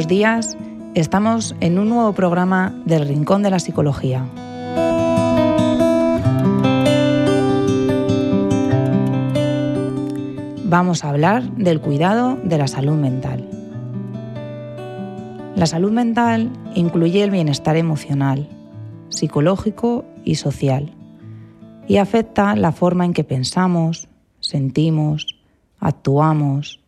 [0.00, 0.56] buenos días.
[0.94, 4.26] Estamos en un nuevo programa del Rincón de la Psicología.
[10.64, 13.46] Vamos a hablar del cuidado de la salud mental.
[15.54, 18.48] La salud mental incluye el bienestar emocional,
[19.10, 20.94] psicológico y social,
[21.88, 24.08] y afecta la forma en que pensamos,
[24.40, 25.26] sentimos,
[25.78, 26.80] actuamos,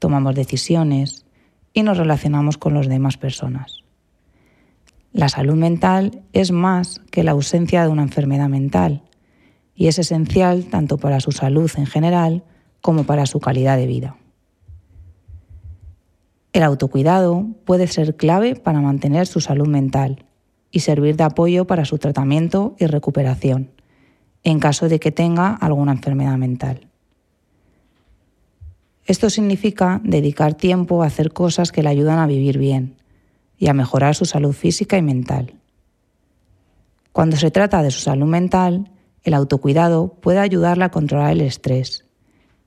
[0.00, 1.24] tomamos decisiones
[1.72, 3.84] y nos relacionamos con las demás personas.
[5.12, 9.02] La salud mental es más que la ausencia de una enfermedad mental
[9.74, 12.44] y es esencial tanto para su salud en general
[12.80, 14.16] como para su calidad de vida.
[16.52, 20.24] El autocuidado puede ser clave para mantener su salud mental
[20.70, 23.70] y servir de apoyo para su tratamiento y recuperación,
[24.42, 26.87] en caso de que tenga alguna enfermedad mental.
[29.08, 32.96] Esto significa dedicar tiempo a hacer cosas que le ayudan a vivir bien
[33.56, 35.54] y a mejorar su salud física y mental.
[37.12, 38.90] Cuando se trata de su salud mental,
[39.22, 42.04] el autocuidado puede ayudarla a controlar el estrés,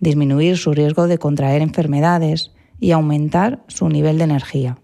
[0.00, 4.78] disminuir su riesgo de contraer enfermedades y aumentar su nivel de energía.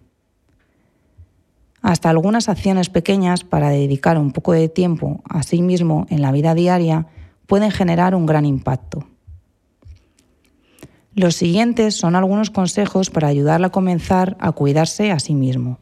[1.82, 6.30] Hasta algunas acciones pequeñas para dedicar un poco de tiempo a sí mismo en la
[6.30, 7.08] vida diaria
[7.48, 9.09] pueden generar un gran impacto.
[11.20, 15.78] Los siguientes son algunos consejos para ayudarle a comenzar a cuidarse a sí mismo.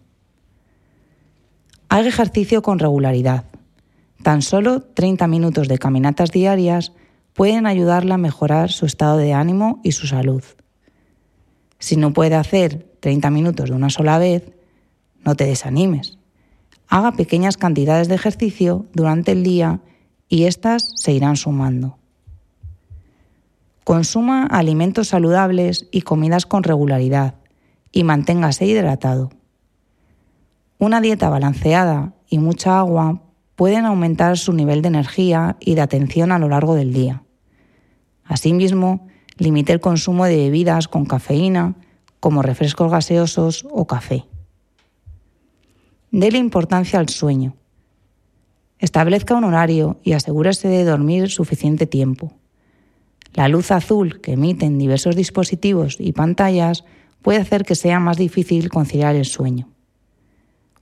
[1.88, 3.44] Haga ejercicio con regularidad.
[4.24, 6.90] Tan solo 30 minutos de caminatas diarias
[7.34, 10.42] pueden ayudarle a mejorar su estado de ánimo y su salud.
[11.78, 14.42] Si no puede hacer 30 minutos de una sola vez,
[15.24, 16.18] no te desanimes.
[16.88, 19.82] Haga pequeñas cantidades de ejercicio durante el día
[20.28, 21.96] y éstas se irán sumando.
[23.88, 27.36] Consuma alimentos saludables y comidas con regularidad
[27.90, 29.30] y manténgase hidratado.
[30.76, 33.22] Una dieta balanceada y mucha agua
[33.56, 37.22] pueden aumentar su nivel de energía y de atención a lo largo del día.
[38.26, 41.74] Asimismo, limite el consumo de bebidas con cafeína,
[42.20, 44.26] como refrescos gaseosos o café.
[46.10, 47.56] Dele importancia al sueño.
[48.80, 52.34] Establezca un horario y asegúrese de dormir suficiente tiempo.
[53.38, 56.84] La luz azul que emiten diversos dispositivos y pantallas
[57.22, 59.68] puede hacer que sea más difícil conciliar el sueño.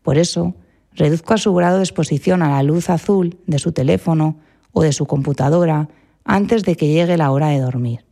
[0.03, 0.55] Por eso,
[0.95, 4.39] reduzca su grado de exposición a la luz azul de su teléfono
[4.73, 5.91] o de su computadora
[6.25, 8.07] antes de que llegue la hora de dormir.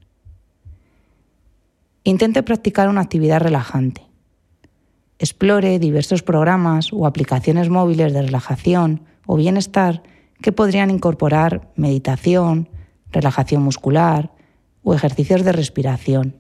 [2.03, 4.03] Intente practicar una actividad relajante.
[5.19, 10.03] Explore diversos programas o aplicaciones móviles de relajación o bienestar
[10.43, 12.69] que podrían incorporar meditación,
[13.11, 14.34] relajación muscular
[14.85, 16.37] o ejercicios de respiración.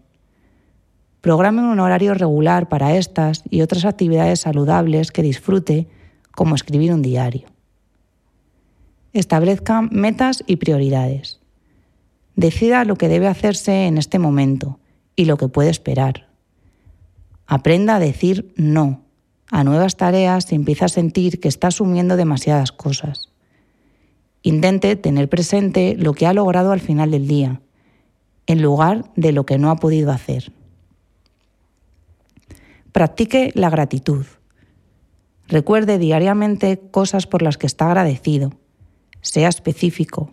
[1.21, 5.88] Programe un horario regular para estas y otras actividades saludables que disfrute,
[6.31, 7.49] como escribir un diario.
[9.12, 11.41] Establezca metas y prioridades.
[12.37, 14.78] Decida lo que debe hacerse en este momento
[15.16, 16.28] y lo que puede esperar.
[17.47, 19.03] Aprenda a decir no
[19.50, 23.31] a nuevas tareas si empieza a sentir que está asumiendo demasiadas cosas.
[24.43, 27.61] Intente tener presente lo que ha logrado al final del día,
[28.47, 30.53] en lugar de lo que no ha podido hacer.
[32.93, 34.25] Practique la gratitud.
[35.49, 38.53] Recuerde diariamente cosas por las que está agradecido.
[39.21, 40.32] Sea específico.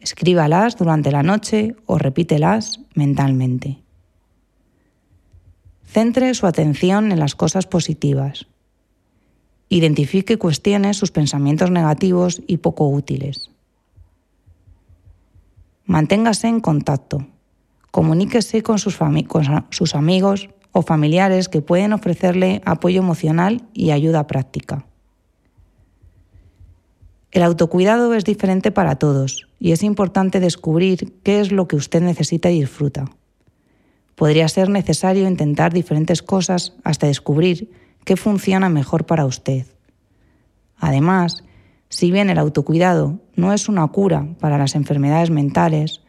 [0.00, 3.82] Escríbalas durante la noche o repítelas mentalmente.
[5.84, 8.46] Centre su atención en las cosas positivas.
[9.68, 13.50] Identifique y cuestione sus pensamientos negativos y poco útiles.
[15.86, 17.26] Manténgase en contacto.
[17.94, 24.84] Comuníquese con sus, amigos o familiares que pueden ofrecerle apoyo emocional y ayuda práctica.
[27.30, 32.02] El autocuidado es diferente para todos y es importante descubrir qué es lo que usted
[32.02, 33.04] necesita y disfruta.
[34.16, 37.70] Podría ser necesario intentar diferentes cosas hasta descubrir
[38.04, 39.66] qué funciona mejor para usted.
[40.78, 41.44] Además,
[41.90, 46.00] si bien el autocuidado no es una cura para las enfermedades mentales,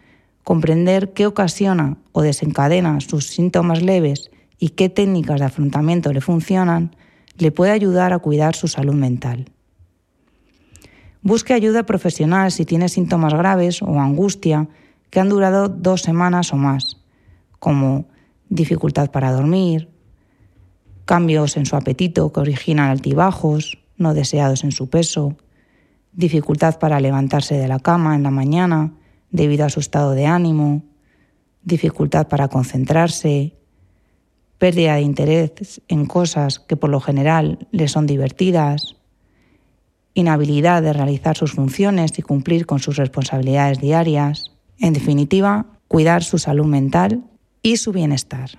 [0.46, 6.96] comprender qué ocasiona o desencadena sus síntomas leves y qué técnicas de afrontamiento le funcionan,
[7.40, 9.52] le puede ayudar a cuidar su salud mental.
[11.24, 14.70] Busque ayuda profesional si tiene síntomas graves o angustia
[15.10, 17.02] que han durado dos semanas o más,
[17.58, 18.06] como
[18.48, 19.90] dificultad para dormir,
[21.06, 25.36] cambios en su apetito que originan altibajos no deseados en su peso,
[26.14, 28.94] dificultad para levantarse de la cama en la mañana
[29.36, 30.84] debido a su estado de ánimo,
[31.64, 33.54] dificultad para concentrarse,
[34.58, 38.96] pérdida de interés en cosas que por lo general le son divertidas,
[40.14, 46.38] inhabilidad de realizar sus funciones y cumplir con sus responsabilidades diarias, en definitiva, cuidar su
[46.38, 47.26] salud mental
[47.62, 48.52] y su bienestar.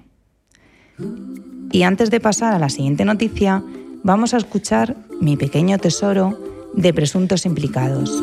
[1.73, 3.65] Y antes de pasar a la siguiente noticia,
[4.03, 6.39] vamos a escuchar Mi pequeño tesoro
[6.75, 8.23] de presuntos implicados.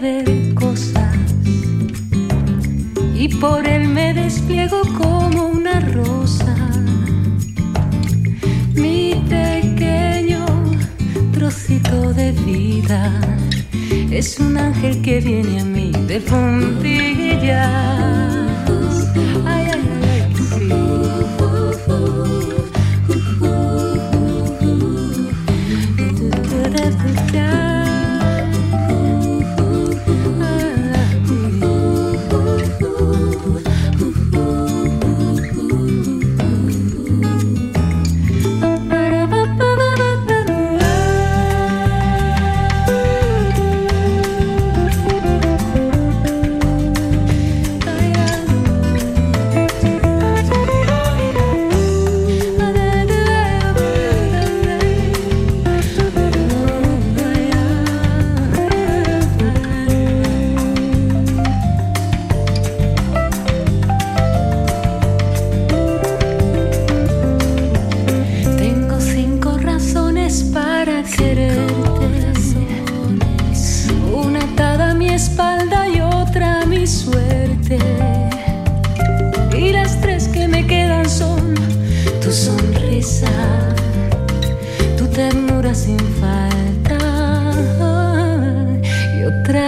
[0.00, 1.14] Ver cosas
[3.14, 6.54] y por él me despliego como una rosa.
[8.74, 10.44] Mi pequeño
[11.32, 13.12] trocito de vida
[14.10, 17.66] es un ángel que viene a mí de puntillas.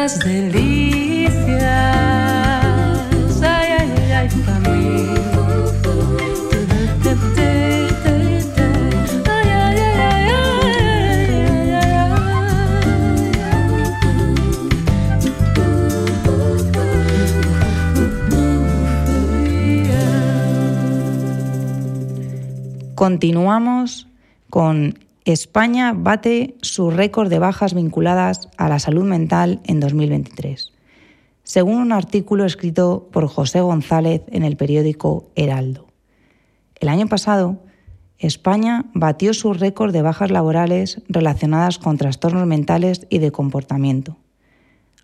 [0.08, 1.69] Otras delicias.
[3.43, 4.69] Ay, ay, ay, ay, pa' mí.
[22.94, 24.06] Continuamos
[24.50, 24.99] con
[25.32, 30.72] España bate su récord de bajas vinculadas a la salud mental en 2023,
[31.42, 35.86] según un artículo escrito por José González en el periódico Heraldo.
[36.76, 37.58] El año pasado,
[38.16, 44.16] España batió su récord de bajas laborales relacionadas con trastornos mentales y de comportamiento.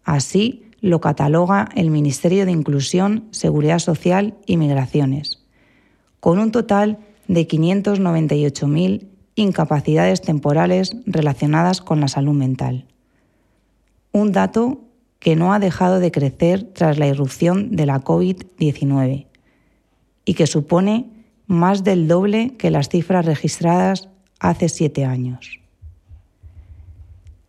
[0.04, 5.44] Así lo cataloga el Ministerio de Inclusión, Seguridad Social y Migraciones,
[6.20, 6.96] con un total
[7.28, 12.86] de 598.000 incapacidades temporales relacionadas con la salud mental.
[14.12, 14.80] Un dato
[15.18, 19.26] que no ha dejado de crecer tras la irrupción de la COVID-19
[20.24, 21.10] y que supone
[21.46, 25.60] más del doble que las cifras registradas hace siete años.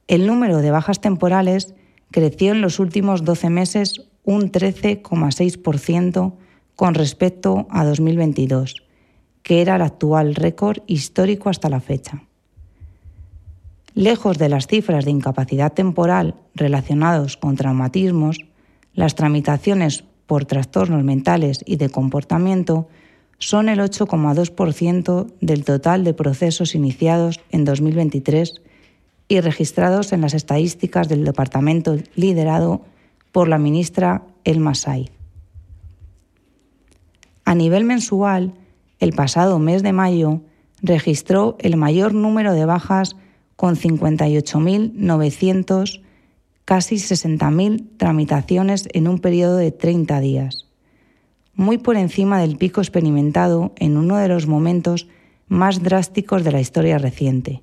[0.08, 1.74] El número de bajas temporales
[2.12, 6.34] creció en los últimos 12 meses un 13,6%
[6.75, 8.85] con respecto a 2022
[9.46, 12.24] que era el actual récord histórico hasta la fecha.
[13.94, 18.40] Lejos de las cifras de incapacidad temporal relacionados con traumatismos,
[18.96, 22.88] las tramitaciones por trastornos mentales y de comportamiento
[23.38, 28.64] son el 8,2% del total de procesos iniciados en 2023
[29.28, 32.82] y registrados en las estadísticas del departamento liderado
[33.32, 35.12] por la ministra Elma Saiz.
[37.44, 38.56] A nivel mensual,
[39.00, 40.42] el pasado mes de mayo
[40.82, 43.16] registró el mayor número de bajas
[43.56, 46.02] con 58.900,
[46.66, 50.68] casi 60.000 tramitaciones en un periodo de 30 días,
[51.54, 55.08] muy por encima del pico experimentado en uno de los momentos
[55.48, 57.62] más drásticos de la historia reciente,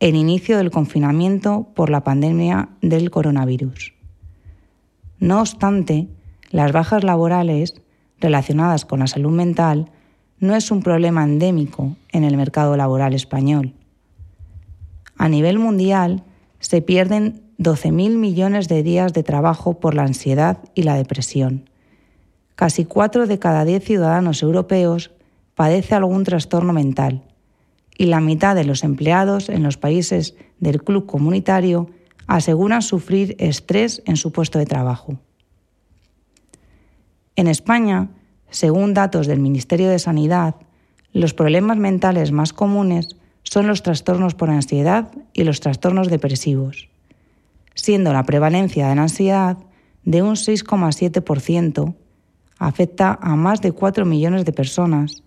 [0.00, 3.94] el inicio del confinamiento por la pandemia del coronavirus.
[5.20, 6.08] No obstante,
[6.50, 7.80] las bajas laborales
[8.20, 9.92] relacionadas con la salud mental
[10.42, 13.74] no es un problema endémico en el mercado laboral español.
[15.16, 16.24] A nivel mundial,
[16.58, 21.70] se pierden 12.000 millones de días de trabajo por la ansiedad y la depresión.
[22.56, 25.12] Casi 4 de cada 10 ciudadanos europeos
[25.54, 27.22] padece algún trastorno mental
[27.96, 31.88] y la mitad de los empleados en los países del club comunitario
[32.26, 35.20] aseguran sufrir estrés en su puesto de trabajo.
[37.36, 38.08] En España,
[38.52, 40.54] según datos del Ministerio de Sanidad,
[41.12, 43.08] los problemas mentales más comunes
[43.42, 46.88] son los trastornos por ansiedad y los trastornos depresivos,
[47.74, 49.58] siendo la prevalencia de la ansiedad
[50.04, 51.94] de un 6,7%,
[52.58, 55.22] afecta a más de 4 millones de personas,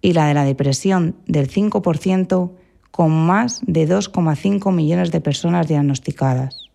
[0.00, 2.50] y la de la depresión del 5%,
[2.90, 6.70] con más de 2,5 millones de personas diagnosticadas.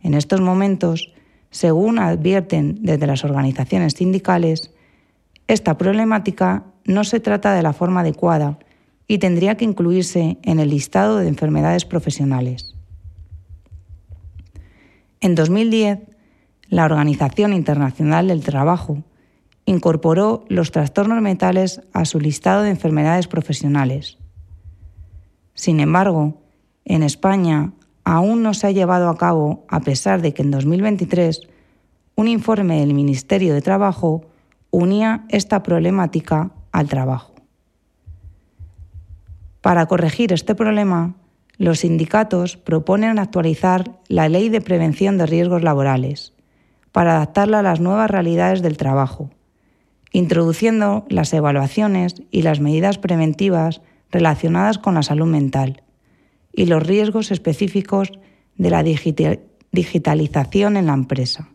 [0.00, 1.12] En estos momentos,
[1.50, 4.72] según advierten desde las organizaciones sindicales,
[5.48, 8.58] esta problemática no se trata de la forma adecuada
[9.08, 12.76] y tendría que incluirse en el listado de enfermedades profesionales.
[15.20, 15.98] En 2010,
[16.68, 19.02] la Organización Internacional del Trabajo
[19.66, 24.18] incorporó los trastornos mentales a su listado de enfermedades profesionales.
[25.54, 26.40] Sin embargo,
[26.84, 27.72] en España
[28.04, 31.40] aún no se ha llevado a cabo, a pesar de que en 2023
[32.16, 34.26] un informe del Ministerio de Trabajo
[34.70, 37.34] unía esta problemática al trabajo.
[39.60, 41.14] Para corregir este problema,
[41.56, 46.32] los sindicatos proponen actualizar la Ley de Prevención de Riesgos Laborales
[46.92, 49.30] para adaptarla a las nuevas realidades del trabajo,
[50.12, 55.82] introduciendo las evaluaciones y las medidas preventivas relacionadas con la salud mental
[56.52, 58.12] y los riesgos específicos
[58.56, 61.48] de la digitalización en la empresa.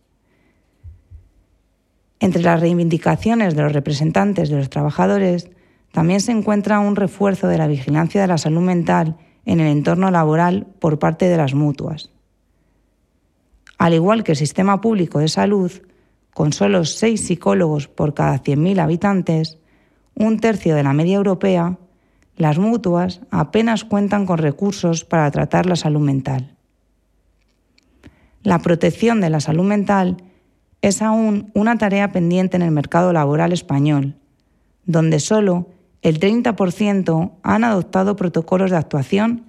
[2.19, 5.49] Entre las reivindicaciones de los representantes de los trabajadores
[5.91, 10.11] también se encuentra un refuerzo de la vigilancia de la salud mental en el entorno
[10.11, 12.09] laboral por parte de las mutuas.
[13.77, 15.71] Al igual que el sistema público de salud,
[16.33, 19.57] con solo seis psicólogos por cada 100.000 habitantes,
[20.15, 21.77] un tercio de la media europea,
[22.37, 26.55] las mutuas apenas cuentan con recursos para tratar la salud mental.
[28.43, 30.17] La protección de la salud mental
[30.81, 34.15] es aún una tarea pendiente en el mercado laboral español,
[34.85, 35.69] donde solo
[36.01, 39.45] el 30% han adoptado protocolos de actuación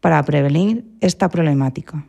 [0.00, 2.06] para prevenir esta problemática.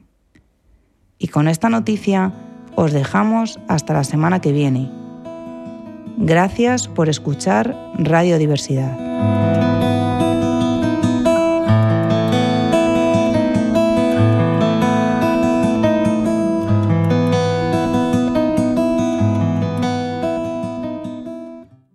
[1.19, 2.33] Y con esta noticia
[2.75, 4.89] os dejamos hasta la semana que viene.
[6.17, 9.70] Gracias por escuchar Radio Diversidad.